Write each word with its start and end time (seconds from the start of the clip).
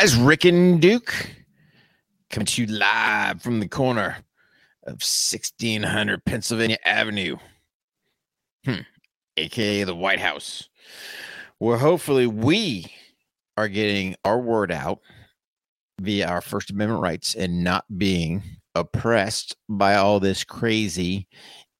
Guys, 0.00 0.16
Rick 0.16 0.46
and 0.46 0.80
Duke 0.80 1.12
coming 2.30 2.46
to 2.46 2.62
you 2.62 2.68
live 2.68 3.42
from 3.42 3.60
the 3.60 3.68
corner 3.68 4.16
of 4.84 5.02
1600 5.02 6.24
Pennsylvania 6.24 6.78
Avenue, 6.86 7.36
hmm. 8.64 8.80
aka 9.36 9.84
the 9.84 9.94
White 9.94 10.20
House, 10.20 10.70
where 11.58 11.76
hopefully 11.76 12.26
we 12.26 12.90
are 13.58 13.68
getting 13.68 14.16
our 14.24 14.40
word 14.40 14.72
out 14.72 15.00
via 16.00 16.26
our 16.26 16.40
First 16.40 16.70
Amendment 16.70 17.02
rights 17.02 17.34
and 17.34 17.62
not 17.62 17.84
being 17.98 18.42
oppressed 18.74 19.54
by 19.68 19.96
all 19.96 20.18
this 20.18 20.44
crazy 20.44 21.28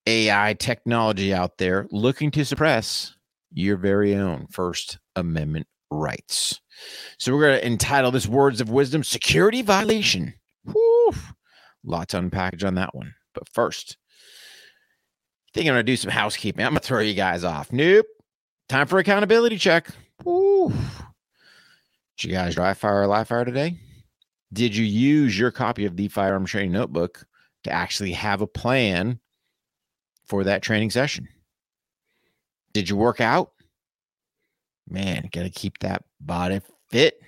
AI 0.07 0.55
technology 0.59 1.33
out 1.33 1.57
there 1.57 1.87
looking 1.91 2.31
to 2.33 2.45
suppress 2.45 3.17
your 3.51 3.79
very 3.79 4.15
own 4.15 4.47
First 4.51 4.99
Amendment 5.17 5.69
rights. 5.91 6.61
So 7.19 7.35
we're 7.35 7.49
going 7.49 7.61
to 7.61 7.67
entitle 7.67 8.11
this 8.11 8.27
Words 8.27 8.61
of 8.61 8.71
Wisdom 8.71 9.05
Security 9.05 9.63
Violation. 9.63 10.35
Whew. 10.65 11.13
Lots 11.85 12.13
to 12.13 12.21
unpackage 12.21 12.65
on 12.65 12.75
that 12.77 12.95
one. 12.95 13.15
But 13.35 13.49
first, 13.49 13.97
I 15.49 15.51
think 15.55 15.67
I'm 15.67 15.75
going 15.75 15.87
to 15.87 15.93
do 15.93 15.97
some 15.97 16.11
housekeeping. 16.11 16.65
I'm 16.65 16.73
going 16.73 16.81
to 16.81 16.87
throw 16.87 17.01
you 17.01 17.15
guys 17.15 17.45
off. 17.45 17.73
Nope. 17.73 18.07
Time 18.69 18.87
for 18.87 18.99
accountability 18.99 19.59
check. 19.59 19.89
Whew. 20.23 20.73
Did 22.17 22.29
you 22.29 22.33
guys 22.33 22.55
dry 22.55 22.75
fire 22.75 23.03
or 23.03 23.07
live 23.07 23.29
fire 23.29 23.45
today? 23.45 23.79
Did 24.53 24.77
you 24.77 24.85
use 24.85 25.39
your 25.39 25.51
copy 25.51 25.87
of 25.87 25.97
the 25.97 26.09
firearm 26.09 26.45
training 26.45 26.73
notebook 26.73 27.25
to 27.65 27.73
actually 27.73 28.13
have 28.13 28.41
a 28.41 28.47
plan 28.47 29.21
for 30.27 30.45
that 30.45 30.63
training 30.63 30.91
session? 30.91 31.29
Did 32.73 32.89
you 32.89 32.97
work 32.97 33.21
out? 33.21 33.53
Man, 34.89 35.29
got 35.33 35.43
to 35.43 35.51
keep 35.51 35.79
that 35.79 36.05
body 36.21 36.61
fit. 36.91 37.21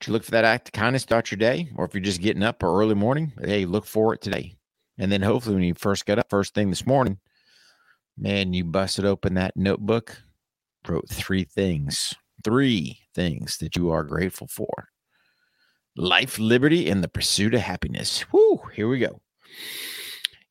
Did 0.00 0.08
you 0.08 0.12
look 0.12 0.24
for 0.24 0.32
that 0.32 0.44
act 0.44 0.66
to 0.66 0.72
kind 0.72 0.94
of 0.94 1.02
start 1.02 1.30
your 1.30 1.38
day? 1.38 1.70
Or 1.76 1.84
if 1.84 1.94
you're 1.94 2.02
just 2.02 2.20
getting 2.20 2.42
up 2.42 2.62
or 2.62 2.80
early 2.80 2.94
morning, 2.94 3.32
hey, 3.40 3.64
look 3.64 3.86
for 3.86 4.14
it 4.14 4.20
today. 4.20 4.56
And 4.98 5.10
then 5.10 5.22
hopefully 5.22 5.56
when 5.56 5.64
you 5.64 5.74
first 5.74 6.06
get 6.06 6.18
up 6.18 6.30
first 6.30 6.54
thing 6.54 6.70
this 6.70 6.86
morning, 6.86 7.18
man, 8.16 8.52
you 8.52 8.64
busted 8.64 9.04
open 9.04 9.34
that 9.34 9.56
notebook, 9.56 10.22
wrote 10.86 11.08
three 11.08 11.44
things, 11.44 12.14
three 12.44 13.00
things 13.14 13.58
that 13.58 13.76
you 13.76 13.90
are 13.90 14.04
grateful 14.04 14.46
for. 14.46 14.88
Life, 15.96 16.38
liberty, 16.38 16.90
and 16.90 17.02
the 17.02 17.08
pursuit 17.08 17.54
of 17.54 17.60
happiness. 17.60 18.24
Whoo, 18.32 18.60
here 18.74 18.88
we 18.88 18.98
go. 18.98 19.20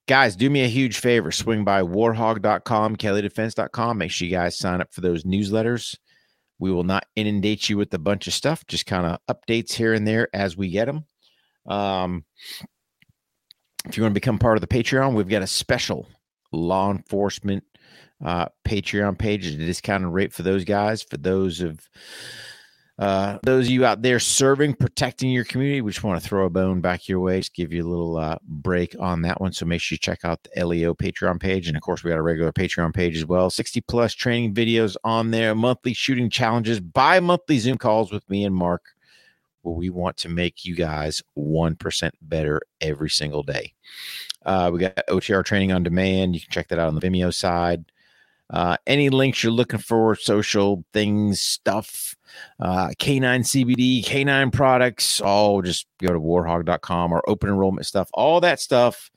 Guys, 0.08 0.36
do 0.36 0.50
me 0.50 0.64
a 0.64 0.68
huge 0.68 0.98
favor. 0.98 1.32
Swing 1.32 1.64
by 1.64 1.82
warhog.com, 1.82 2.98
kellydefense.com. 2.98 3.98
Make 3.98 4.12
sure 4.12 4.28
you 4.28 4.34
guys 4.34 4.58
sign 4.58 4.82
up 4.82 4.94
for 4.94 5.02
those 5.02 5.24
newsletters. 5.24 5.96
We 6.64 6.72
will 6.72 6.86
not 6.86 7.08
inundate 7.18 7.68
you 7.68 7.76
with 7.76 7.94
a 7.94 8.00
bunch 8.00 8.26
of 8.26 8.34
stuff, 8.34 8.66
just 8.68 8.86
kind 8.86 9.06
of 9.06 9.20
updates 9.30 9.74
here 9.74 9.94
and 9.94 10.08
there 10.08 10.30
as 10.34 10.56
we 10.56 10.70
get 10.70 10.86
them. 10.86 11.04
Um, 11.66 12.24
if 13.84 13.98
you 13.98 14.04
want 14.04 14.12
to 14.12 14.22
become 14.22 14.40
part 14.40 14.56
of 14.56 14.62
the 14.62 14.68
Patreon, 14.68 15.14
we've 15.14 15.28
got 15.28 15.42
a 15.42 15.48
special 15.48 16.08
law 16.54 16.90
enforcement 16.90 17.66
uh, 18.24 18.46
Patreon 18.66 19.20
page 19.20 19.46
at 19.46 19.56
a 19.56 19.66
discounted 19.66 20.14
rate 20.14 20.32
for 20.32 20.44
those 20.44 20.64
guys. 20.64 21.04
For 21.04 21.18
those 21.18 21.60
of 21.60 21.82
uh, 23.00 23.40
those 23.42 23.66
of 23.66 23.72
you 23.72 23.86
out 23.86 24.04
there 24.04 24.20
serving, 24.20 24.76
protecting 24.76 25.32
your 25.32 25.44
community, 25.44 25.82
we 25.82 25.92
just 25.92 26.04
want 26.04 26.22
to 26.22 26.28
throw 26.28 26.46
a 26.46 26.50
bone 26.50 26.80
back 26.80 27.08
your 27.08 27.20
way, 27.20 27.40
just 27.40 27.56
give 27.56 27.74
you 27.74 27.84
a 27.84 27.90
little 27.90 28.18
uh, 28.18 28.38
break 28.44 28.96
on 29.00 29.24
that 29.24 29.42
one. 29.42 29.52
So 29.52 29.66
make 29.66 29.82
sure 29.82 29.96
you 29.96 30.00
check 30.00 30.24
out 30.24 30.40
the 30.44 30.64
LEO 30.64 30.94
Patreon 30.94 31.40
page. 31.40 31.68
And 31.68 31.76
of 31.76 31.82
course, 31.82 32.04
we 32.04 32.12
got 32.12 32.20
a 32.20 32.24
regular 32.24 32.52
Patreon 32.52 32.94
page 32.94 33.18
as 33.18 33.26
well. 33.26 33.50
60 33.50 33.82
plus 33.82 34.14
training 34.14 34.54
videos 34.54 34.96
on 35.04 35.32
there, 35.32 35.56
monthly 35.56 35.94
shooting 35.94 36.30
challenges, 36.30 36.80
bi 36.80 37.20
monthly 37.20 37.58
Zoom 37.58 37.80
calls 37.80 38.12
with 38.12 38.30
me 38.30 38.46
and 38.46 38.56
Mark, 38.56 38.84
where 39.64 39.76
we 39.76 39.90
want 39.90 40.18
to 40.18 40.30
make 40.30 40.64
you 40.64 40.76
guys 40.76 41.24
1% 41.36 42.12
better 42.22 42.62
every 42.80 43.10
single 43.10 43.42
day. 43.42 43.74
Uh, 44.46 44.70
we 44.72 44.80
got 44.80 44.96
OTR 45.10 45.44
training 45.44 45.72
on 45.72 45.82
demand. 45.82 46.36
You 46.36 46.42
can 46.42 46.52
check 46.52 46.68
that 46.68 46.78
out 46.78 46.90
on 46.90 46.96
the 46.96 47.02
Vimeo 47.02 47.34
side. 47.34 47.86
Uh, 48.54 48.78
any 48.86 49.10
links 49.10 49.44
you're 49.44 49.52
looking 49.52 49.80
for, 49.80 50.16
social 50.16 50.86
things, 50.94 51.42
stuff, 51.42 52.16
uh, 52.60 52.90
K9 53.00 53.40
CBD, 53.42 54.06
K9 54.06 54.54
products, 54.54 55.20
all 55.20 55.64
just 55.64 55.88
go 56.00 56.14
to 56.14 56.20
warhog.com 56.20 57.12
or 57.12 57.28
open 57.28 57.50
enrollment 57.50 57.88
stuff. 57.88 58.10
All 58.14 58.40
that 58.42 58.60
stuff 58.60 59.10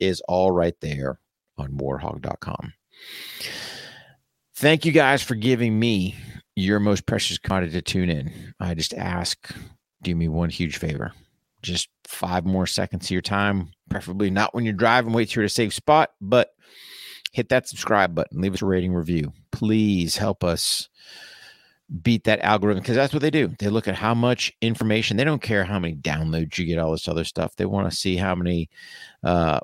is 0.00 0.20
all 0.26 0.50
right 0.50 0.74
there 0.80 1.20
on 1.56 1.70
warhog.com. 1.72 2.72
Thank 4.56 4.84
you 4.84 4.90
guys 4.90 5.22
for 5.22 5.36
giving 5.36 5.78
me 5.78 6.16
your 6.56 6.80
most 6.80 7.06
precious 7.06 7.38
commodity 7.38 7.72
to 7.72 7.82
tune 7.82 8.10
in. 8.10 8.54
I 8.58 8.74
just 8.74 8.94
ask, 8.94 9.54
do 10.02 10.16
me 10.16 10.26
one 10.26 10.50
huge 10.50 10.78
favor. 10.78 11.12
Just 11.62 11.88
five 12.08 12.44
more 12.44 12.66
seconds 12.66 13.06
of 13.06 13.10
your 13.10 13.22
time, 13.22 13.70
preferably 13.88 14.30
not 14.30 14.52
when 14.52 14.64
you're 14.64 14.74
driving, 14.74 15.12
wait 15.12 15.32
here 15.32 15.44
to 15.44 15.48
safe 15.48 15.72
spot, 15.72 16.10
but 16.20 16.53
hit 17.34 17.48
that 17.48 17.68
subscribe 17.68 18.14
button, 18.14 18.40
leave 18.40 18.54
us 18.54 18.62
a 18.62 18.66
rating 18.66 18.94
review. 18.94 19.32
Please 19.50 20.16
help 20.16 20.44
us 20.44 20.88
beat 22.00 22.22
that 22.24 22.38
algorithm 22.40 22.80
because 22.80 22.94
that's 22.94 23.12
what 23.12 23.22
they 23.22 23.30
do. 23.30 23.48
They 23.58 23.68
look 23.68 23.88
at 23.88 23.96
how 23.96 24.14
much 24.14 24.52
information. 24.62 25.16
They 25.16 25.24
don't 25.24 25.42
care 25.42 25.64
how 25.64 25.80
many 25.80 25.96
downloads 25.96 26.56
you 26.58 26.64
get, 26.64 26.78
all 26.78 26.92
this 26.92 27.08
other 27.08 27.24
stuff. 27.24 27.56
They 27.56 27.66
want 27.66 27.90
to 27.90 27.96
see 27.96 28.16
how 28.16 28.36
many 28.36 28.70
uh, 29.24 29.58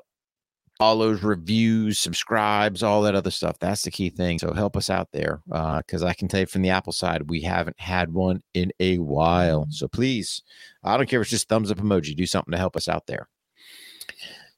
follows, 0.77 1.23
reviews, 1.23 1.97
subscribes, 1.97 2.83
all 2.83 3.03
that 3.03 3.15
other 3.15 3.31
stuff. 3.31 3.57
That's 3.59 3.83
the 3.83 3.91
key 3.91 4.09
thing. 4.09 4.37
So 4.37 4.51
help 4.51 4.75
us 4.75 4.89
out 4.89 5.07
there 5.13 5.41
because 5.45 6.03
uh, 6.03 6.07
I 6.07 6.13
can 6.13 6.27
tell 6.27 6.41
you 6.41 6.47
from 6.47 6.63
the 6.63 6.71
Apple 6.71 6.91
side, 6.91 7.29
we 7.29 7.39
haven't 7.39 7.79
had 7.79 8.13
one 8.13 8.43
in 8.53 8.73
a 8.81 8.97
while. 8.97 9.67
So 9.69 9.87
please, 9.87 10.41
I 10.83 10.97
don't 10.97 11.07
care 11.07 11.21
if 11.21 11.25
it's 11.27 11.31
just 11.31 11.47
thumbs 11.47 11.71
up 11.71 11.77
emoji. 11.77 12.17
Do 12.17 12.25
something 12.25 12.51
to 12.51 12.57
help 12.57 12.75
us 12.75 12.89
out 12.89 13.07
there. 13.07 13.29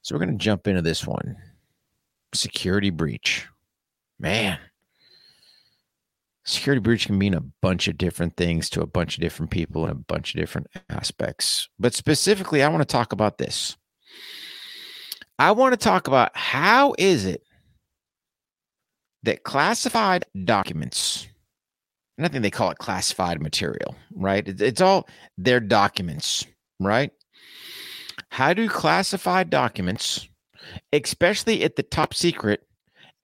So 0.02 0.16
we're 0.16 0.24
going 0.24 0.36
to 0.36 0.44
jump 0.44 0.66
into 0.66 0.82
this 0.82 1.06
one 1.06 1.36
security 2.34 2.90
breach. 2.90 3.46
Man, 4.18 4.58
security 6.44 6.80
breach 6.80 7.06
can 7.06 7.18
mean 7.18 7.34
a 7.34 7.40
bunch 7.40 7.88
of 7.88 7.98
different 7.98 8.36
things 8.36 8.70
to 8.70 8.82
a 8.82 8.86
bunch 8.86 9.16
of 9.16 9.22
different 9.22 9.50
people 9.50 9.84
in 9.84 9.90
a 9.90 9.94
bunch 9.94 10.34
of 10.34 10.40
different 10.40 10.68
aspects. 10.88 11.68
But 11.78 11.94
specifically, 11.94 12.62
I 12.62 12.68
want 12.68 12.82
to 12.82 12.92
talk 12.92 13.12
about 13.12 13.38
this. 13.38 13.76
I 15.38 15.50
want 15.50 15.72
to 15.72 15.76
talk 15.76 16.06
about 16.06 16.36
how 16.36 16.94
is 16.96 17.24
it 17.24 17.42
that 19.24 19.42
classified 19.42 20.26
documents, 20.44 21.26
and 22.16 22.24
I 22.24 22.28
think 22.28 22.42
they 22.42 22.50
call 22.50 22.70
it 22.70 22.78
classified 22.78 23.42
material, 23.42 23.96
right? 24.14 24.46
It's 24.46 24.80
all 24.80 25.08
their 25.36 25.60
documents, 25.60 26.46
right? 26.78 27.10
How 28.30 28.52
do 28.52 28.68
classified 28.68 29.50
documents, 29.50 30.28
especially 30.92 31.64
at 31.64 31.76
the 31.76 31.82
top 31.82 32.14
secret 32.14 32.66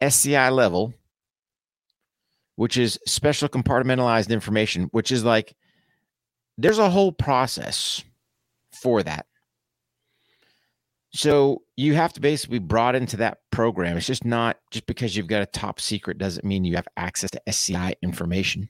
SCI 0.01 0.51
level, 0.51 0.95
which 2.57 2.77
is 2.77 2.99
special 3.07 3.49
compartmentalized 3.49 4.31
information, 4.31 4.85
which 4.93 5.13
is 5.13 5.25
like 5.25 5.55
there's 6.59 6.79
a 6.79 6.91
whole 6.91 7.13
process 7.13 8.03
for 8.83 9.03
that. 9.03 9.27
So 11.13 11.63
you 11.77 11.95
have 11.95 12.13
to 12.13 12.21
basically 12.21 12.61
be 12.61 12.67
brought 12.67 12.95
into 12.95 13.17
that 13.17 13.39
program. 13.51 13.97
It's 13.97 14.07
just 14.07 14.25
not 14.25 14.59
just 14.71 14.87
because 14.87 15.17
you've 15.17 15.27
got 15.27 15.43
a 15.43 15.47
top 15.47 15.81
secret 15.81 16.19
doesn't 16.19 16.45
mean 16.45 16.65
you 16.65 16.77
have 16.77 16.87
access 16.97 17.31
to 17.33 17.49
SCI 17.49 17.95
information. 18.03 18.69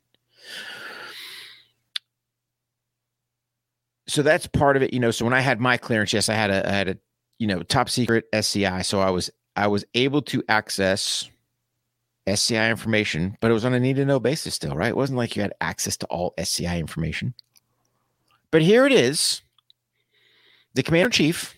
So 4.06 4.23
that's 4.23 4.46
part 4.46 4.76
of 4.76 4.82
it, 4.82 4.94
you 4.94 5.00
know. 5.00 5.11
So 5.11 5.25
when 5.25 5.34
I 5.34 5.40
had 5.40 5.61
my 5.61 5.76
clearance, 5.76 6.12
yes, 6.12 6.28
I 6.28 6.34
had 6.34 6.50
a 6.50 6.69
I 6.69 6.73
had 6.73 6.88
a 6.88 6.96
you 7.40 7.46
know 7.46 7.62
top 7.64 7.88
secret 7.88 8.26
SCI. 8.32 8.82
So 8.82 9.00
I 9.00 9.10
was 9.10 9.31
I 9.56 9.66
was 9.66 9.84
able 9.94 10.22
to 10.22 10.44
access 10.48 11.28
SCI 12.26 12.70
information, 12.70 13.37
but 13.40 13.50
it 13.50 13.54
was 13.54 13.64
on 13.64 13.75
a 13.75 13.81
need 13.81 13.96
to 13.96 14.04
know 14.04 14.20
basis 14.20 14.54
still, 14.54 14.76
right? 14.76 14.90
It 14.90 14.96
wasn't 14.96 15.16
like 15.16 15.34
you 15.34 15.42
had 15.42 15.54
access 15.60 15.96
to 15.96 16.06
all 16.06 16.34
SCI 16.38 16.78
information. 16.78 17.34
But 18.52 18.62
here 18.62 18.87
it 18.87 18.92
is. 18.92 19.40
The 20.75 20.82
commander 20.82 21.06
in 21.06 21.12
chief 21.12 21.54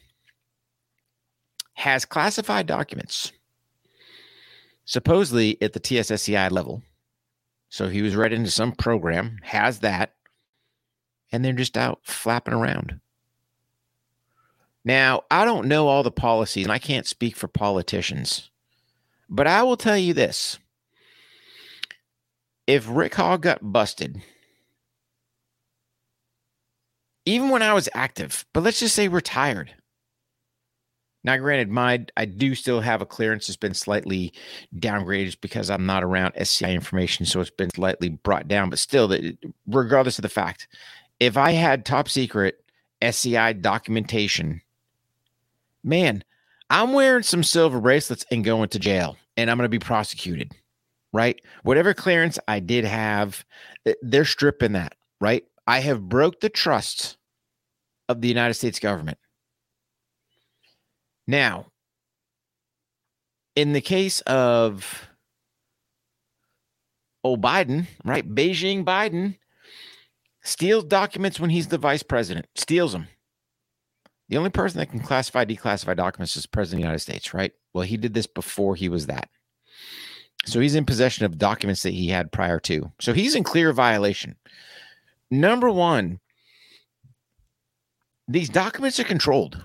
has 1.74 2.04
classified 2.04 2.66
documents, 2.66 3.32
supposedly 4.84 5.60
at 5.60 5.72
the 5.72 5.80
TSSCI 5.80 6.50
level. 6.50 6.82
So 7.68 7.88
he 7.88 8.02
was 8.02 8.14
read 8.14 8.32
into 8.32 8.50
some 8.50 8.72
program, 8.72 9.38
has 9.42 9.80
that, 9.80 10.14
and 11.32 11.44
they're 11.44 11.52
just 11.52 11.76
out 11.76 12.00
flapping 12.04 12.54
around. 12.54 13.00
Now, 14.84 15.22
I 15.30 15.44
don't 15.44 15.68
know 15.68 15.88
all 15.88 16.02
the 16.02 16.10
policies, 16.10 16.64
and 16.64 16.72
I 16.72 16.78
can't 16.78 17.06
speak 17.06 17.36
for 17.36 17.48
politicians. 17.48 18.50
But 19.28 19.46
I 19.46 19.62
will 19.62 19.76
tell 19.76 19.96
you 19.96 20.12
this 20.12 20.58
if 22.66 22.86
Rick 22.88 23.14
Hogg 23.14 23.42
got 23.42 23.72
busted, 23.72 24.22
even 27.24 27.48
when 27.48 27.62
I 27.62 27.72
was 27.72 27.88
active, 27.94 28.44
but 28.52 28.62
let's 28.62 28.80
just 28.80 28.94
say 28.94 29.08
retired. 29.08 29.74
Now, 31.24 31.36
granted, 31.36 31.70
my 31.70 32.04
I 32.16 32.24
do 32.24 32.54
still 32.56 32.80
have 32.80 33.00
a 33.00 33.06
clearance 33.06 33.46
that's 33.46 33.56
been 33.56 33.74
slightly 33.74 34.32
downgraded 34.76 35.40
because 35.40 35.70
I'm 35.70 35.86
not 35.86 36.02
around 36.02 36.34
SCI 36.36 36.72
information, 36.72 37.26
so 37.26 37.40
it's 37.40 37.50
been 37.50 37.70
slightly 37.70 38.08
brought 38.08 38.48
down. 38.48 38.70
But 38.70 38.80
still, 38.80 39.06
that 39.08 39.38
regardless 39.66 40.18
of 40.18 40.22
the 40.22 40.28
fact, 40.28 40.66
if 41.20 41.36
I 41.36 41.52
had 41.52 41.84
top 41.84 42.08
secret 42.08 42.64
SCI 43.00 43.52
documentation, 43.54 44.62
man, 45.84 46.24
I'm 46.70 46.92
wearing 46.92 47.22
some 47.22 47.42
silver 47.42 47.80
bracelets 47.80 48.24
and 48.30 48.44
going 48.44 48.68
to 48.70 48.78
jail 48.78 49.16
and 49.36 49.50
I'm 49.50 49.56
going 49.56 49.64
to 49.64 49.68
be 49.68 49.78
prosecuted, 49.78 50.54
right? 51.12 51.40
Whatever 51.62 51.94
clearance 51.94 52.38
I 52.48 52.60
did 52.60 52.84
have, 52.84 53.44
eh, 53.86 53.94
they're 54.02 54.24
stripping 54.24 54.72
that, 54.72 54.94
right? 55.20 55.44
I 55.66 55.80
have 55.80 56.08
broke 56.08 56.40
the 56.40 56.48
trust 56.48 57.16
of 58.08 58.20
the 58.20 58.28
United 58.28 58.54
States 58.54 58.78
government. 58.78 59.18
Now, 61.26 61.66
in 63.54 63.72
the 63.72 63.80
case 63.80 64.20
of 64.22 65.08
oh 67.24 67.36
Biden, 67.36 67.86
right? 68.04 68.28
Beijing 68.28 68.84
Biden 68.84 69.38
steals 70.42 70.84
documents 70.84 71.38
when 71.38 71.50
he's 71.50 71.68
the 71.68 71.78
vice 71.78 72.02
president, 72.02 72.46
steals 72.54 72.92
them. 72.92 73.08
The 74.28 74.36
only 74.38 74.50
person 74.50 74.78
that 74.78 74.90
can 74.90 75.00
classify, 75.00 75.44
declassify 75.44 75.96
documents 75.96 76.36
is 76.36 76.46
president 76.46 76.78
of 76.78 76.82
the 76.82 76.88
United 76.88 77.00
States, 77.00 77.34
right? 77.34 77.52
Well, 77.74 77.84
he 77.84 77.96
did 77.96 78.14
this 78.14 78.26
before 78.26 78.76
he 78.76 78.88
was 78.88 79.06
that. 79.06 79.28
So 80.44 80.60
he's 80.60 80.74
in 80.74 80.84
possession 80.84 81.24
of 81.24 81.38
documents 81.38 81.82
that 81.82 81.92
he 81.92 82.08
had 82.08 82.32
prior 82.32 82.58
to. 82.60 82.90
So 83.00 83.12
he's 83.12 83.34
in 83.34 83.44
clear 83.44 83.72
violation. 83.72 84.36
Number 85.30 85.70
one, 85.70 86.20
these 88.26 88.48
documents 88.48 88.98
are 88.98 89.04
controlled 89.04 89.64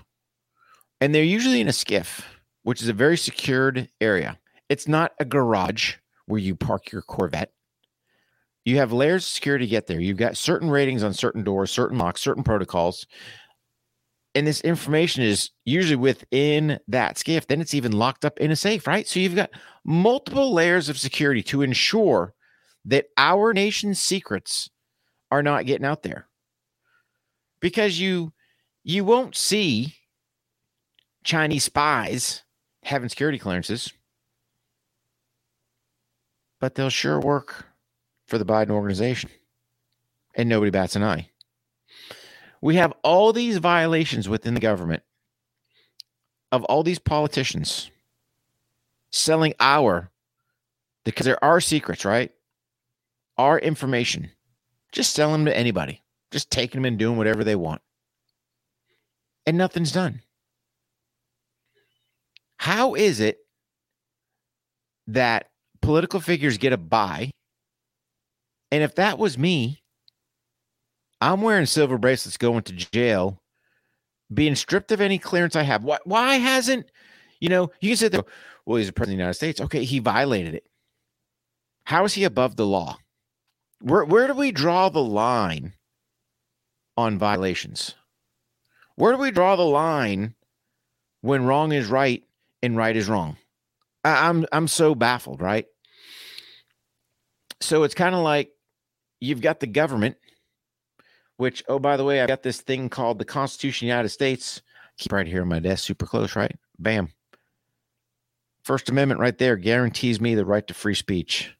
and 1.00 1.14
they're 1.14 1.22
usually 1.22 1.60
in 1.60 1.68
a 1.68 1.72
SCIF, 1.72 2.24
which 2.62 2.82
is 2.82 2.88
a 2.88 2.92
very 2.92 3.16
secured 3.16 3.88
area. 4.00 4.38
It's 4.68 4.88
not 4.88 5.12
a 5.18 5.24
garage 5.24 5.94
where 6.26 6.40
you 6.40 6.54
park 6.54 6.92
your 6.92 7.02
Corvette. 7.02 7.52
You 8.64 8.76
have 8.76 8.92
layers 8.92 9.24
of 9.24 9.30
security 9.30 9.64
to 9.64 9.70
get 9.70 9.86
there. 9.86 10.00
You've 10.00 10.18
got 10.18 10.36
certain 10.36 10.68
ratings 10.68 11.02
on 11.02 11.14
certain 11.14 11.42
doors, 11.42 11.70
certain 11.70 11.98
locks, 11.98 12.20
certain 12.20 12.42
protocols. 12.42 13.06
And 14.34 14.46
this 14.46 14.60
information 14.60 15.22
is 15.24 15.50
usually 15.64 15.96
within 15.96 16.78
that 16.88 17.16
SCIF. 17.16 17.46
Then 17.46 17.60
it's 17.60 17.74
even 17.74 17.92
locked 17.92 18.24
up 18.24 18.38
in 18.38 18.50
a 18.50 18.56
safe, 18.56 18.86
right? 18.86 19.06
So 19.08 19.20
you've 19.20 19.34
got 19.34 19.50
multiple 19.84 20.52
layers 20.52 20.88
of 20.88 20.98
security 20.98 21.42
to 21.44 21.62
ensure 21.62 22.34
that 22.84 23.06
our 23.16 23.52
nation's 23.52 23.98
secrets 24.00 24.70
are 25.30 25.42
not 25.42 25.66
getting 25.66 25.86
out 25.86 26.02
there. 26.02 26.28
Because 27.60 27.98
you 27.98 28.32
you 28.84 29.04
won't 29.04 29.36
see 29.36 29.94
Chinese 31.24 31.64
spies 31.64 32.44
having 32.84 33.08
security 33.08 33.38
clearances 33.38 33.92
but 36.60 36.74
they'll 36.74 36.90
sure 36.90 37.20
work 37.20 37.66
for 38.26 38.38
the 38.38 38.44
Biden 38.44 38.70
organization. 38.70 39.30
And 40.34 40.48
nobody 40.48 40.70
bats 40.70 40.96
an 40.96 41.02
eye. 41.02 41.30
We 42.60 42.76
have 42.76 42.92
all 43.02 43.32
these 43.32 43.58
violations 43.58 44.28
within 44.28 44.54
the 44.54 44.60
government 44.60 45.02
of 46.50 46.64
all 46.64 46.82
these 46.82 46.98
politicians 46.98 47.90
selling 49.10 49.54
our, 49.60 50.10
because 51.04 51.26
there 51.26 51.42
are 51.42 51.60
secrets, 51.60 52.04
right? 52.04 52.32
Our 53.36 53.58
information, 53.58 54.30
just 54.92 55.12
selling 55.12 55.44
them 55.44 55.44
to 55.46 55.56
anybody, 55.56 56.02
just 56.30 56.50
taking 56.50 56.82
them 56.82 56.86
and 56.86 56.98
doing 56.98 57.16
whatever 57.16 57.44
they 57.44 57.56
want. 57.56 57.80
And 59.46 59.56
nothing's 59.56 59.92
done. 59.92 60.22
How 62.56 62.94
is 62.94 63.20
it 63.20 63.38
that 65.08 65.48
political 65.80 66.20
figures 66.20 66.58
get 66.58 66.72
a 66.72 66.76
buy. 66.76 67.30
And 68.70 68.82
if 68.82 68.94
that 68.96 69.18
was 69.18 69.38
me, 69.38 69.82
I'm 71.20 71.42
wearing 71.42 71.66
silver 71.66 71.98
bracelets 71.98 72.36
going 72.36 72.62
to 72.62 72.72
jail, 72.72 73.42
being 74.32 74.54
stripped 74.54 74.92
of 74.92 75.00
any 75.00 75.18
clearance 75.18 75.56
I 75.56 75.62
have. 75.62 75.84
Why, 75.84 75.98
why 76.04 76.36
hasn't, 76.36 76.90
you 77.40 77.48
know, 77.48 77.70
you 77.80 77.90
can 77.90 77.96
say, 77.96 78.08
there, 78.08 78.22
well, 78.66 78.76
he's 78.76 78.86
the 78.86 78.92
president 78.92 79.14
of 79.14 79.18
the 79.18 79.22
United 79.22 79.34
States. 79.34 79.60
Okay, 79.60 79.84
he 79.84 79.98
violated 79.98 80.54
it. 80.54 80.68
How 81.84 82.04
is 82.04 82.14
he 82.14 82.24
above 82.24 82.56
the 82.56 82.66
law? 82.66 82.98
Where, 83.80 84.04
where 84.04 84.26
do 84.26 84.34
we 84.34 84.52
draw 84.52 84.88
the 84.88 85.02
line 85.02 85.72
on 86.96 87.18
violations? 87.18 87.94
Where 88.96 89.12
do 89.12 89.18
we 89.18 89.30
draw 89.30 89.56
the 89.56 89.62
line 89.62 90.34
when 91.20 91.46
wrong 91.46 91.72
is 91.72 91.86
right 91.86 92.24
and 92.62 92.76
right 92.76 92.96
is 92.96 93.08
wrong? 93.08 93.36
I, 94.04 94.28
I'm 94.28 94.44
I'm 94.52 94.68
so 94.68 94.94
baffled, 94.94 95.40
right? 95.40 95.66
So 97.60 97.84
it's 97.84 97.94
kind 97.94 98.14
of 98.14 98.22
like 98.22 98.50
you've 99.20 99.40
got 99.40 99.60
the 99.60 99.66
government, 99.66 100.16
which 101.38 101.64
oh 101.68 101.78
by 101.78 101.96
the 101.96 102.04
way, 102.04 102.20
I've 102.20 102.28
got 102.28 102.42
this 102.42 102.60
thing 102.60 102.90
called 102.90 103.18
the 103.18 103.24
Constitution 103.24 103.86
of 103.86 103.88
the 103.88 103.94
United 103.94 104.10
States. 104.10 104.60
Keep 104.98 105.12
right 105.12 105.26
here 105.26 105.42
on 105.42 105.48
my 105.48 105.60
desk, 105.60 105.84
super 105.84 106.04
close, 106.04 106.36
right? 106.36 106.54
Bam. 106.78 107.08
First 108.62 108.90
Amendment 108.90 109.20
right 109.20 109.38
there 109.38 109.56
guarantees 109.56 110.20
me 110.20 110.34
the 110.34 110.44
right 110.44 110.66
to 110.66 110.74
free 110.74 110.94
speech. 110.94 111.54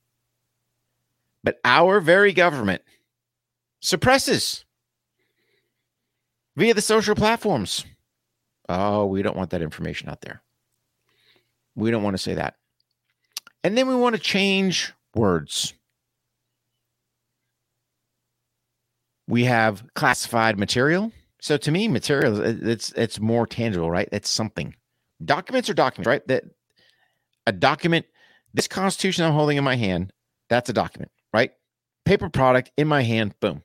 But 1.42 1.58
our 1.64 2.00
very 2.00 2.32
government 2.32 2.82
suppresses 3.80 4.64
via 6.56 6.74
the 6.74 6.82
social 6.82 7.14
platforms. 7.14 7.86
Oh, 8.68 9.06
we 9.06 9.22
don't 9.22 9.36
want 9.36 9.50
that 9.50 9.62
information 9.62 10.08
out 10.08 10.20
there. 10.20 10.42
We 11.74 11.90
don't 11.90 12.02
want 12.02 12.14
to 12.14 12.22
say 12.22 12.34
that. 12.34 12.56
And 13.62 13.78
then 13.78 13.86
we 13.86 13.94
want 13.94 14.16
to 14.16 14.20
change 14.20 14.92
words. 15.14 15.72
We 19.28 19.44
have 19.44 19.84
classified 19.94 20.58
material. 20.58 21.12
So 21.40 21.56
to 21.58 21.70
me, 21.70 21.86
material 21.86 22.40
it's 22.40 22.92
it's 22.92 23.20
more 23.20 23.46
tangible, 23.46 23.90
right? 23.90 24.08
It's 24.10 24.30
something. 24.30 24.74
Documents 25.24 25.70
are 25.70 25.74
documents, 25.74 26.08
right? 26.08 26.26
That 26.26 26.44
a 27.46 27.52
document, 27.52 28.06
this 28.54 28.66
constitution 28.66 29.24
I'm 29.24 29.34
holding 29.34 29.56
in 29.56 29.64
my 29.64 29.76
hand, 29.76 30.12
that's 30.48 30.70
a 30.70 30.72
document, 30.72 31.12
right? 31.32 31.52
Paper 32.04 32.30
product 32.30 32.70
in 32.76 32.88
my 32.88 33.02
hand, 33.02 33.34
boom. 33.40 33.62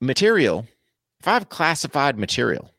Material, 0.00 0.66
if 1.20 1.26
I 1.26 1.34
have 1.34 1.48
classified 1.48 2.18
material, 2.18 2.70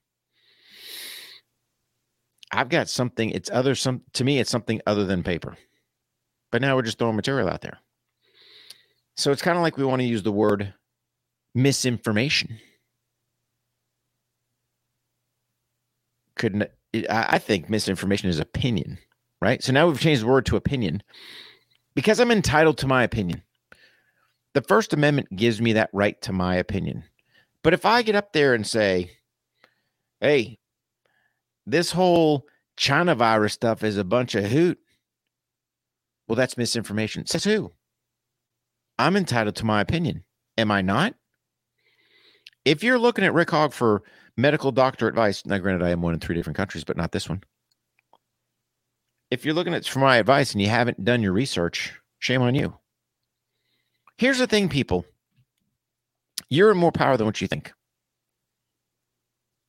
I've 2.52 2.70
got 2.70 2.90
something. 2.90 3.32
It's 3.32 3.50
other 3.50 3.74
some 3.74 4.04
to 4.14 4.24
me. 4.24 4.40
It's 4.40 4.52
something 4.52 4.82
other 4.86 5.06
than 5.06 5.24
paper. 5.24 5.58
But 6.52 6.62
now 6.62 6.76
we're 6.76 6.84
just 6.84 7.00
throwing 7.00 7.16
material 7.16 7.50
out 7.50 7.62
there. 7.62 7.80
So 9.16 9.32
it's 9.32 9.42
kind 9.42 9.58
of 9.58 9.62
like 9.62 9.78
we 9.78 9.86
want 9.86 10.02
to 10.02 10.08
use 10.08 10.24
the 10.24 10.32
word 10.32 10.74
misinformation. 11.54 12.60
Couldn't 16.36 16.70
I 17.10 17.40
think 17.40 17.70
misinformation 17.70 18.30
is 18.30 18.40
opinion, 18.40 19.00
right? 19.42 19.64
So 19.64 19.72
now 19.72 19.88
we've 19.88 20.00
changed 20.00 20.24
the 20.24 20.28
word 20.28 20.46
to 20.48 20.56
opinion 20.56 21.02
because 21.96 22.20
I'm 22.20 22.32
entitled 22.32 22.78
to 22.80 22.88
my 22.88 23.04
opinion. 23.04 23.44
The 24.54 24.62
First 24.62 24.94
Amendment 24.94 25.36
gives 25.36 25.62
me 25.62 25.74
that 25.74 25.90
right 25.94 26.20
to 26.22 26.34
my 26.34 26.56
opinion. 26.56 27.04
But 27.64 27.74
if 27.74 27.86
I 27.86 28.04
get 28.04 28.16
up 28.16 28.34
there 28.34 28.54
and 28.54 28.68
say, 28.68 29.12
hey, 30.22 30.60
this 31.66 31.92
whole 31.92 32.46
China 32.76 33.16
virus 33.16 33.54
stuff 33.54 33.84
is 33.84 33.98
a 33.98 34.04
bunch 34.04 34.36
of 34.36 34.46
hoot. 34.46 34.78
Well, 36.28 36.36
that's 36.36 36.58
misinformation. 36.58 37.26
Says 37.26 37.44
who? 37.44 37.72
I'm 38.98 39.16
entitled 39.16 39.56
to 39.58 39.66
my 39.66 39.82
opinion. 39.82 40.24
Am 40.58 40.72
I 40.72 40.82
not? 40.82 41.16
If 42.66 42.84
you're 42.84 43.00
looking 43.00 43.26
at 43.26 43.34
Rick 43.34 43.52
Hogg 43.52 43.74
for 43.74 44.04
medical 44.38 44.72
doctor 44.72 45.08
advice, 45.08 45.46
now 45.46 45.58
granted, 45.58 45.86
I 45.86 45.90
am 45.90 46.02
one 46.02 46.14
in 46.14 46.20
three 46.20 46.36
different 46.36 46.58
countries, 46.58 46.84
but 46.84 46.98
not 46.98 47.12
this 47.12 47.28
one. 47.28 47.44
If 49.32 49.44
you're 49.44 49.56
looking 49.56 49.74
at 49.74 49.86
for 49.86 50.00
my 50.00 50.18
advice 50.18 50.54
and 50.54 50.62
you 50.62 50.70
haven't 50.70 51.04
done 51.04 51.24
your 51.24 51.34
research, 51.34 51.94
shame 52.20 52.42
on 52.42 52.56
you. 52.56 52.78
Here's 54.18 54.38
the 54.38 54.48
thing, 54.48 54.70
people. 54.70 55.06
You're 56.50 56.72
in 56.72 56.78
more 56.78 56.92
power 56.92 57.18
than 57.18 57.26
what 57.26 57.42
you 57.42 57.48
think. 57.48 57.74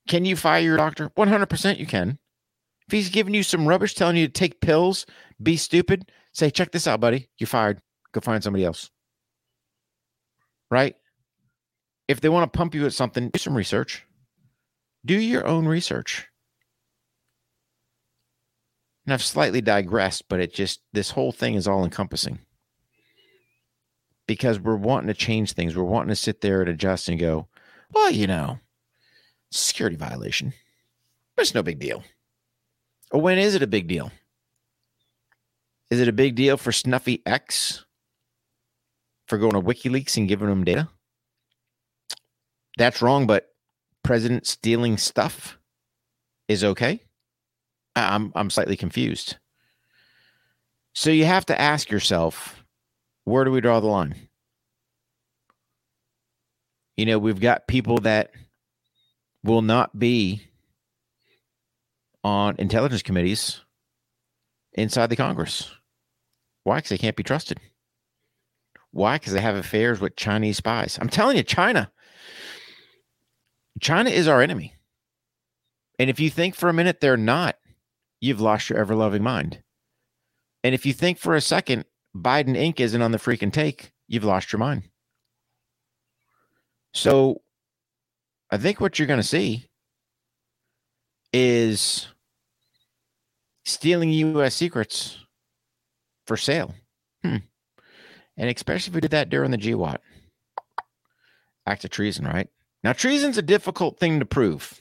Can 0.06 0.26
you 0.26 0.36
fire 0.36 0.60
your 0.60 0.76
doctor? 0.76 1.08
100% 1.10 1.78
you 1.78 1.86
can. 1.86 2.18
If 2.86 2.92
he's 2.92 3.08
giving 3.08 3.32
you 3.32 3.42
some 3.42 3.66
rubbish, 3.66 3.94
telling 3.94 4.16
you 4.16 4.26
to 4.26 4.32
take 4.32 4.60
pills, 4.60 5.06
be 5.42 5.56
stupid, 5.56 6.10
say, 6.32 6.50
check 6.50 6.72
this 6.72 6.86
out, 6.86 7.00
buddy. 7.00 7.30
You're 7.38 7.46
fired. 7.46 7.80
Go 8.12 8.20
find 8.20 8.44
somebody 8.44 8.64
else. 8.64 8.90
Right? 10.70 10.96
If 12.08 12.20
they 12.20 12.28
want 12.28 12.50
to 12.52 12.56
pump 12.56 12.74
you 12.74 12.84
at 12.86 12.92
something, 12.92 13.30
do 13.30 13.38
some 13.38 13.56
research. 13.56 14.04
Do 15.04 15.14
your 15.14 15.46
own 15.46 15.66
research. 15.66 16.28
And 19.06 19.12
I've 19.12 19.22
slightly 19.22 19.60
digressed, 19.60 20.28
but 20.28 20.40
it 20.40 20.54
just, 20.54 20.80
this 20.92 21.10
whole 21.10 21.32
thing 21.32 21.54
is 21.54 21.68
all 21.68 21.84
encompassing 21.84 22.38
because 24.26 24.58
we're 24.58 24.76
wanting 24.76 25.08
to 25.08 25.14
change 25.14 25.52
things. 25.52 25.76
We're 25.76 25.84
wanting 25.84 26.08
to 26.08 26.16
sit 26.16 26.40
there 26.40 26.60
and 26.60 26.70
adjust 26.70 27.08
and 27.08 27.18
go, 27.18 27.48
well, 27.92 28.10
you 28.10 28.26
know, 28.26 28.58
security 29.50 29.96
violation. 29.96 30.54
But 31.36 31.42
it's 31.42 31.54
no 31.54 31.62
big 31.62 31.78
deal. 31.78 32.02
Or 33.10 33.20
when 33.20 33.38
is 33.38 33.54
it 33.54 33.62
a 33.62 33.66
big 33.66 33.88
deal? 33.88 34.10
Is 35.90 36.00
it 36.00 36.08
a 36.08 36.12
big 36.12 36.34
deal 36.34 36.56
for 36.56 36.72
Snuffy 36.72 37.22
X 37.26 37.83
for 39.26 39.38
going 39.38 39.52
to 39.52 39.60
WikiLeaks 39.60 40.16
and 40.16 40.28
giving 40.28 40.48
them 40.48 40.64
data? 40.64 40.88
that's 42.76 43.02
wrong, 43.02 43.26
but 43.26 43.54
president 44.02 44.46
stealing 44.46 44.98
stuff 44.98 45.58
is 46.48 46.64
okay? 46.64 47.00
I'm 47.96 48.32
I'm 48.34 48.50
slightly 48.50 48.76
confused. 48.76 49.36
So 50.92 51.10
you 51.10 51.24
have 51.24 51.46
to 51.46 51.60
ask 51.60 51.90
yourself, 51.90 52.64
where 53.24 53.44
do 53.44 53.50
we 53.50 53.60
draw 53.60 53.80
the 53.80 53.86
line? 53.86 54.14
You 56.96 57.06
know, 57.06 57.18
we've 57.18 57.40
got 57.40 57.66
people 57.66 57.98
that 57.98 58.32
will 59.42 59.62
not 59.62 59.98
be 59.98 60.42
on 62.22 62.54
intelligence 62.58 63.02
committees 63.02 63.60
inside 64.72 65.08
the 65.08 65.16
Congress. 65.16 65.70
Why? 66.62 66.76
Because 66.76 66.90
they 66.90 66.98
can't 66.98 67.16
be 67.16 67.22
trusted. 67.22 67.58
Why? 68.94 69.16
Because 69.16 69.32
they 69.32 69.40
have 69.40 69.56
affairs 69.56 70.00
with 70.00 70.14
Chinese 70.14 70.58
spies. 70.58 70.98
I'm 71.00 71.08
telling 71.08 71.36
you, 71.36 71.42
China. 71.42 71.90
China 73.80 74.08
is 74.08 74.28
our 74.28 74.40
enemy. 74.40 74.76
And 75.98 76.08
if 76.08 76.20
you 76.20 76.30
think 76.30 76.54
for 76.54 76.68
a 76.68 76.72
minute 76.72 77.00
they're 77.00 77.16
not, 77.16 77.56
you've 78.20 78.40
lost 78.40 78.70
your 78.70 78.78
ever 78.78 78.94
loving 78.94 79.24
mind. 79.24 79.60
And 80.62 80.76
if 80.76 80.86
you 80.86 80.92
think 80.92 81.18
for 81.18 81.34
a 81.34 81.40
second 81.40 81.86
Biden 82.16 82.56
Inc. 82.56 82.78
isn't 82.78 83.02
on 83.02 83.10
the 83.10 83.18
freaking 83.18 83.52
take, 83.52 83.90
you've 84.06 84.22
lost 84.22 84.52
your 84.52 84.60
mind. 84.60 84.84
So 86.92 87.42
I 88.48 88.58
think 88.58 88.80
what 88.80 88.96
you're 89.00 89.08
going 89.08 89.20
to 89.20 89.26
see 89.26 89.66
is 91.32 92.06
stealing 93.64 94.10
U.S. 94.10 94.54
secrets 94.54 95.18
for 96.28 96.36
sale. 96.36 96.76
Hmm. 97.24 97.38
And 98.36 98.50
especially 98.50 98.90
if 98.90 98.94
we 98.94 99.00
did 99.00 99.12
that 99.12 99.30
during 99.30 99.50
the 99.50 99.58
GWOT. 99.58 99.98
Act 101.66 101.84
of 101.84 101.90
treason, 101.90 102.26
right? 102.26 102.48
Now, 102.82 102.92
treason's 102.92 103.38
a 103.38 103.42
difficult 103.42 103.98
thing 103.98 104.18
to 104.18 104.26
prove. 104.26 104.80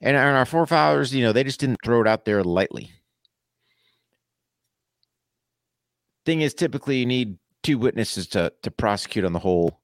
And 0.00 0.16
our 0.16 0.44
forefathers, 0.44 1.14
you 1.14 1.24
know, 1.24 1.32
they 1.32 1.44
just 1.44 1.60
didn't 1.60 1.78
throw 1.82 2.02
it 2.02 2.06
out 2.06 2.26
there 2.26 2.44
lightly. 2.44 2.90
Thing 6.26 6.42
is, 6.42 6.52
typically 6.52 6.98
you 6.98 7.06
need 7.06 7.38
two 7.62 7.78
witnesses 7.78 8.26
to 8.28 8.52
to 8.62 8.70
prosecute 8.70 9.24
on 9.24 9.32
the 9.32 9.38
whole 9.38 9.80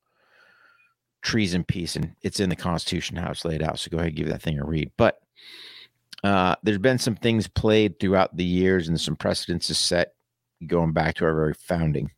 treason 1.22 1.64
piece, 1.64 1.96
and 1.96 2.14
it's 2.22 2.40
in 2.40 2.50
the 2.50 2.56
Constitution 2.56 3.16
how 3.16 3.30
it's 3.30 3.44
laid 3.44 3.62
out. 3.62 3.78
So 3.78 3.90
go 3.90 3.98
ahead 3.98 4.08
and 4.08 4.16
give 4.16 4.28
that 4.28 4.42
thing 4.42 4.58
a 4.58 4.64
read. 4.64 4.90
But 4.96 5.20
uh, 6.22 6.56
there's 6.62 6.78
been 6.78 6.98
some 6.98 7.16
things 7.16 7.48
played 7.48 7.98
throughout 7.98 8.36
the 8.36 8.44
years 8.44 8.88
and 8.88 9.00
some 9.00 9.16
precedents 9.16 9.74
set 9.76 10.12
going 10.66 10.92
back 10.92 11.16
to 11.16 11.24
our 11.24 11.34
very 11.34 11.54
founding 11.54 12.10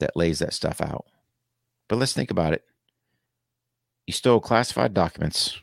that 0.00 0.16
lays 0.16 0.38
that 0.40 0.52
stuff 0.52 0.80
out. 0.80 1.06
But 1.88 1.96
let's 1.96 2.12
think 2.12 2.30
about 2.30 2.52
it. 2.52 2.64
You 4.06 4.12
stole 4.12 4.40
classified 4.40 4.94
documents 4.94 5.60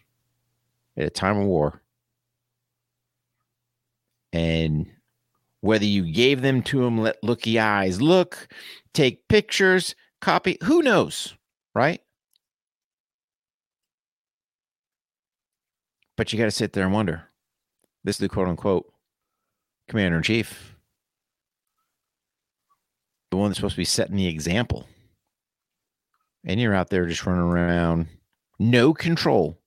at 0.97 1.05
a 1.05 1.09
time 1.09 1.37
of 1.37 1.45
war. 1.45 1.81
And 4.33 4.87
whether 5.61 5.85
you 5.85 6.11
gave 6.11 6.41
them 6.41 6.63
to 6.63 6.81
them, 6.81 6.97
let 6.99 7.23
looky 7.23 7.59
eyes 7.59 8.01
look, 8.01 8.47
take 8.93 9.27
pictures, 9.27 9.95
copy, 10.21 10.57
who 10.63 10.81
knows, 10.81 11.35
right? 11.75 12.01
But 16.17 16.31
you 16.31 16.39
got 16.39 16.45
to 16.45 16.51
sit 16.51 16.73
there 16.73 16.85
and 16.85 16.93
wonder 16.93 17.23
this 18.03 18.15
is 18.15 18.19
the 18.19 18.29
quote 18.29 18.47
unquote 18.47 18.91
commander 19.87 20.17
in 20.17 20.23
chief, 20.23 20.70
the 23.31 23.37
one 23.37 23.49
that's 23.49 23.57
supposed 23.57 23.75
to 23.75 23.81
be 23.81 23.85
setting 23.85 24.17
the 24.17 24.27
example. 24.27 24.87
And 26.45 26.59
you're 26.59 26.75
out 26.75 26.89
there 26.89 27.07
just 27.07 27.25
running 27.25 27.41
around, 27.41 28.07
no 28.59 28.93
control 28.93 29.59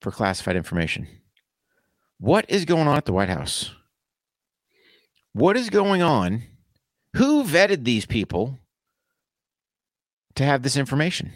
for 0.00 0.10
classified 0.10 0.56
information. 0.56 1.08
What 2.18 2.46
is 2.48 2.64
going 2.64 2.86
on 2.88 2.96
at 2.96 3.04
the 3.04 3.12
White 3.12 3.28
House? 3.28 3.72
What 5.32 5.56
is 5.56 5.70
going 5.70 6.02
on? 6.02 6.44
Who 7.16 7.42
vetted 7.42 7.84
these 7.84 8.06
people 8.06 8.58
to 10.36 10.44
have 10.44 10.62
this 10.62 10.76
information? 10.76 11.32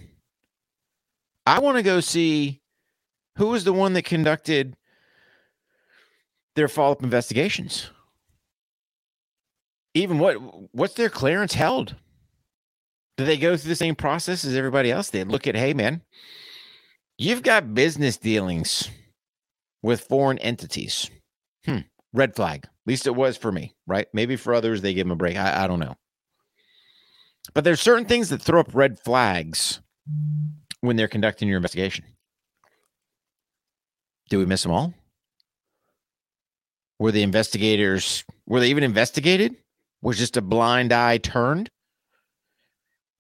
I 1.45 1.59
want 1.59 1.77
to 1.77 1.83
go 1.83 2.01
see 2.01 2.63
who 3.37 3.49
was 3.49 3.65
the 3.65 3.73
one 3.73 3.93
that 3.95 4.05
conducted 4.05 4.77
their 6.55 6.69
follow-up 6.69 7.03
investigations. 7.03 7.91
Even 9.97 10.19
what 10.19 10.35
what's 10.75 10.93
their 10.93 11.09
clearance 11.09 11.55
held? 11.55 11.97
Do 13.17 13.25
they 13.25 13.39
go 13.39 13.57
through 13.57 13.71
the 13.71 13.77
same 13.77 13.95
process 13.95 14.45
as 14.45 14.55
everybody 14.55 14.93
else? 14.93 15.09
They 15.09 15.25
look 15.25 15.47
at, 15.47 15.57
hey 15.57 15.73
man, 15.73 16.03
you've 17.17 17.43
got 17.43 17.73
business 17.73 18.19
dealings 18.19 18.91
with 19.83 20.03
foreign 20.03 20.37
entities. 20.39 21.11
Hmm. 21.65 21.79
Red 22.13 22.37
flag. 22.37 22.65
At 22.65 22.71
least 22.85 23.07
it 23.07 23.17
was 23.17 23.39
for 23.39 23.51
me, 23.51 23.75
right? 23.87 24.07
Maybe 24.13 24.37
for 24.37 24.53
others 24.53 24.83
they 24.83 24.93
give 24.93 25.07
them 25.07 25.13
a 25.13 25.17
break. 25.17 25.39
I, 25.39 25.65
I 25.65 25.67
don't 25.67 25.81
know. 25.81 25.97
But 27.55 27.65
there's 27.65 27.81
certain 27.81 28.05
things 28.05 28.29
that 28.29 28.43
throw 28.43 28.61
up 28.61 28.75
red 28.75 29.01
flags 29.01 29.81
when 30.83 30.97
they're 30.97 31.09
conducting 31.09 31.49
your 31.49 31.57
investigation. 31.57 32.05
Do 34.29 34.39
we 34.39 34.45
miss 34.45 34.63
them 34.63 34.73
all? 34.73 34.93
Were 36.99 37.13
the 37.13 37.23
investigators 37.23 38.25
were 38.47 38.61
they 38.61 38.69
even 38.69 38.85
investigated? 38.85 39.57
Was 40.07 40.19
just 40.19 40.37
a 40.37 40.41
blind 40.41 40.93
eye 40.93 41.19
turned? 41.19 41.69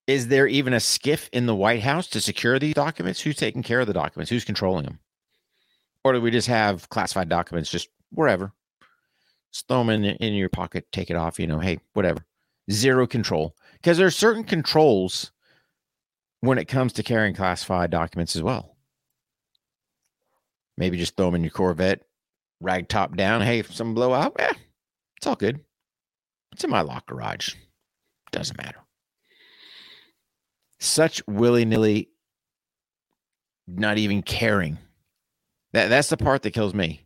Is 0.07 0.29
there 0.29 0.47
even 0.47 0.73
a 0.73 0.77
SCIF 0.77 1.29
in 1.33 1.47
the 1.47 1.55
White 1.57 1.83
House 1.83 2.07
to 2.11 2.21
secure 2.21 2.61
these 2.61 2.75
documents? 2.75 3.21
Who's 3.21 3.35
taking 3.35 3.65
care 3.65 3.81
of 3.81 3.89
the 3.89 3.93
documents? 3.93 4.31
Who's 4.31 4.45
controlling 4.45 4.85
them? 4.85 5.01
Or 6.05 6.13
do 6.13 6.21
we 6.21 6.31
just 6.31 6.47
have 6.47 6.89
classified 6.89 7.29
documents 7.29 7.73
just 7.73 7.89
wherever? 8.11 8.53
Just 9.53 9.67
throw 9.67 9.79
them 9.79 9.91
in, 9.91 10.05
in 10.05 10.35
your 10.35 10.49
pocket, 10.49 10.87
take 10.93 11.11
it 11.11 11.17
off, 11.17 11.41
you 11.41 11.49
know, 11.49 11.59
hey, 11.59 11.81
whatever. 11.95 12.25
Zero 12.71 13.05
control. 13.05 13.57
Because 13.73 13.99
there 13.99 14.07
are 14.07 14.13
certain 14.13 14.45
controls 14.45 15.33
when 16.39 16.57
it 16.57 16.67
comes 16.67 16.93
to 16.93 17.03
carrying 17.03 17.35
classified 17.35 17.91
documents 17.91 18.37
as 18.37 18.45
well. 18.45 18.77
Maybe 20.77 20.99
just 20.99 21.17
throw 21.17 21.27
them 21.27 21.35
in 21.35 21.43
your 21.43 21.51
Corvette, 21.51 22.03
rag 22.61 22.89
top 22.89 23.17
down. 23.17 23.41
Hey, 23.41 23.59
if 23.59 23.75
some 23.75 23.93
blow 23.93 24.13
up, 24.13 24.37
yeah, 24.39 24.53
it's 25.17 25.27
all 25.27 25.35
good. 25.35 25.66
It's 26.53 26.65
in 26.65 26.71
my 26.71 26.81
lock 26.81 27.07
garage. 27.07 27.55
Doesn't 28.33 28.57
matter. 28.59 28.79
Such 30.79 31.23
willy 31.27 31.65
nilly, 31.65 32.11
not 33.67 33.99
even 33.99 34.23
caring. 34.23 34.79
That 35.73 35.89
that's 35.89 36.09
the 36.09 36.17
part 36.17 36.43
that 36.43 36.53
kills 36.53 36.75
me. 36.75 37.03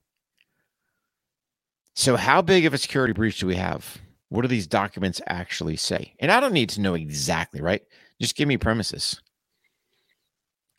So, 1.94 2.16
how 2.16 2.42
big 2.42 2.66
of 2.66 2.74
a 2.74 2.78
security 2.78 3.12
breach 3.12 3.40
do 3.40 3.46
we 3.46 3.56
have? 3.56 3.98
What 4.28 4.42
do 4.42 4.48
these 4.48 4.66
documents 4.66 5.20
actually 5.26 5.76
say? 5.76 6.14
And 6.20 6.30
I 6.30 6.40
don't 6.40 6.52
need 6.52 6.68
to 6.70 6.80
know 6.80 6.94
exactly, 6.94 7.60
right? 7.60 7.82
Just 8.20 8.36
give 8.36 8.46
me 8.48 8.56
premises. 8.56 9.20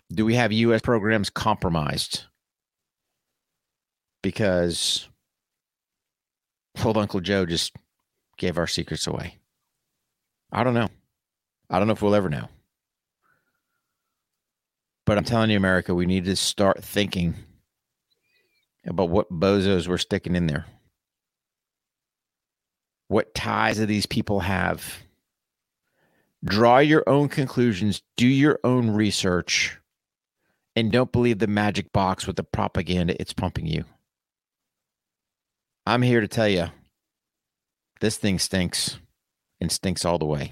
Do 0.09 0.25
we 0.25 0.35
have 0.35 0.51
U.S. 0.51 0.81
programs 0.81 1.29
compromised? 1.29 2.25
because 4.21 5.07
old 6.83 6.97
Uncle 6.97 7.19
Joe 7.19 7.45
just 7.45 7.75
gave 8.41 8.57
our 8.57 8.67
secrets 8.67 9.05
away. 9.05 9.37
I 10.51 10.63
don't 10.63 10.73
know. 10.73 10.89
I 11.69 11.77
don't 11.77 11.87
know 11.87 11.93
if 11.93 12.01
we'll 12.01 12.15
ever 12.15 12.27
know. 12.27 12.49
But 15.05 15.17
I'm 15.17 15.23
telling 15.23 15.51
you, 15.51 15.57
America, 15.57 15.93
we 15.93 16.07
need 16.07 16.25
to 16.25 16.35
start 16.35 16.83
thinking 16.83 17.35
about 18.85 19.09
what 19.09 19.31
bozos 19.31 19.87
we're 19.87 19.99
sticking 19.99 20.35
in 20.35 20.47
there. 20.47 20.65
What 23.09 23.35
ties 23.35 23.77
do 23.77 23.85
these 23.85 24.07
people 24.07 24.39
have? 24.39 25.03
Draw 26.43 26.79
your 26.79 27.07
own 27.07 27.29
conclusions, 27.29 28.01
do 28.17 28.27
your 28.27 28.59
own 28.63 28.89
research, 28.89 29.77
and 30.75 30.91
don't 30.91 31.11
believe 31.11 31.37
the 31.37 31.45
magic 31.45 31.93
box 31.93 32.25
with 32.25 32.37
the 32.37 32.43
propaganda 32.43 33.15
it's 33.21 33.33
pumping 33.33 33.67
you. 33.67 33.85
I'm 35.85 36.01
here 36.01 36.21
to 36.21 36.27
tell 36.27 36.47
you 36.47 36.71
this 38.01 38.17
thing 38.17 38.39
stinks 38.39 38.97
and 39.61 39.71
stinks 39.71 40.03
all 40.03 40.17
the 40.17 40.25
way. 40.25 40.51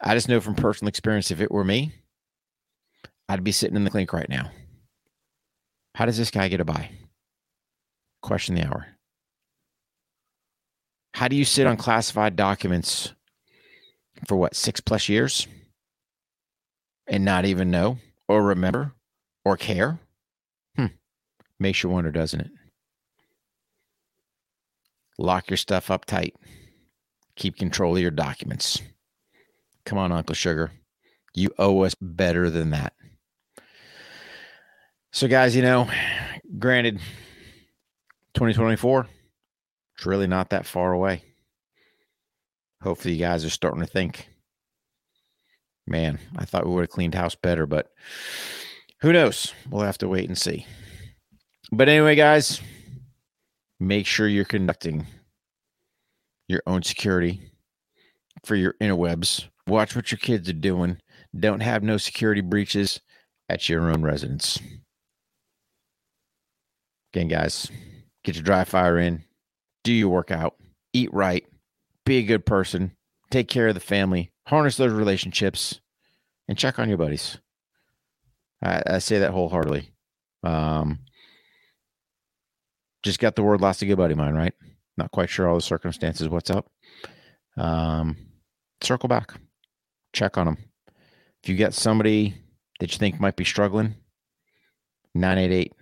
I 0.00 0.14
just 0.14 0.28
know 0.28 0.40
from 0.40 0.54
personal 0.54 0.88
experience, 0.88 1.30
if 1.30 1.40
it 1.40 1.50
were 1.50 1.64
me, 1.64 1.92
I'd 3.28 3.44
be 3.44 3.52
sitting 3.52 3.76
in 3.76 3.84
the 3.84 3.90
clink 3.90 4.12
right 4.12 4.28
now. 4.28 4.50
How 5.94 6.04
does 6.04 6.18
this 6.18 6.30
guy 6.30 6.48
get 6.48 6.60
a 6.60 6.64
buy? 6.64 6.90
Question 8.22 8.56
the 8.56 8.66
hour. 8.66 8.86
How 11.14 11.28
do 11.28 11.36
you 11.36 11.44
sit 11.44 11.66
on 11.66 11.76
classified 11.76 12.36
documents 12.36 13.12
for 14.26 14.36
what, 14.36 14.56
six 14.56 14.80
plus 14.80 15.08
years 15.08 15.46
and 17.06 17.24
not 17.24 17.44
even 17.44 17.70
know 17.70 17.98
or 18.28 18.42
remember 18.42 18.92
or 19.44 19.56
care? 19.56 19.98
Hmm. 20.76 20.86
Makes 21.58 21.82
you 21.82 21.90
wonder, 21.90 22.10
doesn't 22.10 22.40
it? 22.40 22.50
Lock 25.20 25.50
your 25.50 25.58
stuff 25.58 25.90
up 25.90 26.06
tight. 26.06 26.34
Keep 27.36 27.58
control 27.58 27.94
of 27.94 28.00
your 28.00 28.10
documents. 28.10 28.80
Come 29.84 29.98
on, 29.98 30.12
Uncle 30.12 30.34
Sugar. 30.34 30.72
You 31.34 31.50
owe 31.58 31.82
us 31.82 31.94
better 32.00 32.48
than 32.48 32.70
that. 32.70 32.94
So, 35.12 35.28
guys, 35.28 35.54
you 35.54 35.60
know, 35.60 35.90
granted, 36.58 37.00
2024, 38.32 39.06
it's 39.94 40.06
really 40.06 40.26
not 40.26 40.50
that 40.50 40.64
far 40.64 40.94
away. 40.94 41.22
Hopefully, 42.80 43.12
you 43.12 43.20
guys 43.20 43.44
are 43.44 43.50
starting 43.50 43.80
to 43.80 43.86
think, 43.86 44.26
man, 45.86 46.18
I 46.36 46.46
thought 46.46 46.64
we 46.64 46.72
would 46.72 46.84
have 46.84 46.90
cleaned 46.90 47.14
house 47.14 47.34
better, 47.34 47.66
but 47.66 47.90
who 49.02 49.12
knows? 49.12 49.52
We'll 49.68 49.84
have 49.84 49.98
to 49.98 50.08
wait 50.08 50.28
and 50.28 50.38
see. 50.38 50.64
But 51.70 51.90
anyway, 51.90 52.14
guys, 52.14 52.62
make 53.80 54.06
sure 54.06 54.28
you're 54.28 54.44
conducting 54.44 55.06
your 56.46 56.62
own 56.66 56.82
security 56.82 57.50
for 58.44 58.54
your 58.54 58.74
interwebs. 58.80 59.48
Watch 59.66 59.96
what 59.96 60.12
your 60.12 60.18
kids 60.18 60.48
are 60.48 60.52
doing. 60.52 60.98
Don't 61.38 61.60
have 61.60 61.82
no 61.82 61.96
security 61.96 62.42
breaches 62.42 63.00
at 63.48 63.68
your 63.68 63.90
own 63.90 64.02
residence. 64.02 64.58
Again, 67.12 67.28
guys, 67.28 67.70
get 68.22 68.36
your 68.36 68.44
dry 68.44 68.64
fire 68.64 68.98
in, 68.98 69.24
do 69.82 69.92
your 69.92 70.10
workout, 70.10 70.56
eat 70.92 71.12
right, 71.12 71.44
be 72.04 72.18
a 72.18 72.22
good 72.22 72.46
person, 72.46 72.92
take 73.30 73.48
care 73.48 73.68
of 73.68 73.74
the 73.74 73.80
family, 73.80 74.30
harness 74.46 74.76
those 74.76 74.92
relationships, 74.92 75.80
and 76.46 76.58
check 76.58 76.78
on 76.78 76.88
your 76.88 76.98
buddies. 76.98 77.38
I, 78.62 78.82
I 78.86 78.98
say 78.98 79.18
that 79.20 79.32
wholeheartedly. 79.32 79.90
Um, 80.42 81.00
just 83.02 83.18
got 83.18 83.36
the 83.36 83.42
word 83.42 83.60
lost 83.60 83.82
a 83.82 83.86
good 83.86 83.96
buddy 83.96 84.14
mine, 84.14 84.34
right? 84.34 84.54
Not 84.96 85.10
quite 85.10 85.30
sure 85.30 85.48
all 85.48 85.54
the 85.54 85.62
circumstances. 85.62 86.28
What's 86.28 86.50
up? 86.50 86.70
Um, 87.56 88.16
circle 88.82 89.08
back, 89.08 89.32
check 90.12 90.38
on 90.38 90.46
them. 90.46 90.58
If 91.42 91.48
you 91.48 91.56
get 91.56 91.74
somebody 91.74 92.34
that 92.80 92.92
you 92.92 92.98
think 92.98 93.20
might 93.20 93.36
be 93.36 93.44
struggling, 93.44 93.94
988 95.14 95.72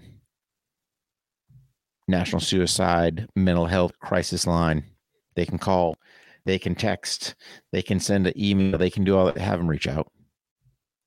National 2.09 2.41
Suicide 2.41 3.29
Mental 3.37 3.67
Health 3.67 3.93
Crisis 4.01 4.47
Line. 4.47 4.85
They 5.37 5.45
can 5.45 5.59
call, 5.59 5.97
they 6.47 6.59
can 6.59 6.75
text, 6.75 7.35
they 7.71 7.83
can 7.83 8.01
send 8.01 8.27
an 8.27 8.33
email, 8.37 8.79
they 8.79 8.91
can 8.91 9.05
do 9.05 9.17
all 9.17 9.27
that. 9.27 9.39
Have 9.39 9.59
them 9.59 9.69
reach 9.69 9.87
out. 9.87 10.11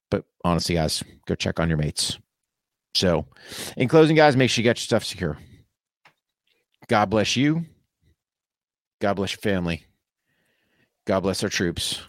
But 0.09 0.23
honestly, 0.45 0.75
guys, 0.75 1.03
go 1.25 1.35
check 1.35 1.59
on 1.59 1.67
your 1.67 1.77
mates. 1.77 2.17
So, 2.93 3.25
in 3.77 3.87
closing, 3.87 4.15
guys, 4.15 4.37
make 4.37 4.49
sure 4.49 4.61
you 4.61 4.69
get 4.69 4.77
your 4.77 4.83
stuff 4.83 5.03
secure. 5.03 5.37
God 6.91 7.09
bless 7.09 7.37
you. 7.37 7.67
God 8.99 9.13
bless 9.13 9.31
your 9.31 9.39
family. 9.39 9.85
God 11.07 11.21
bless 11.21 11.41
our 11.41 11.47
troops. 11.47 12.01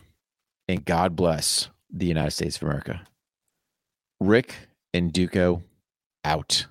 And 0.67 0.85
God 0.85 1.15
bless 1.15 1.69
the 1.89 2.07
United 2.07 2.33
States 2.33 2.57
of 2.57 2.65
America. 2.65 3.03
Rick 4.19 4.57
and 4.93 5.13
Duco 5.13 5.63
out. 6.25 6.67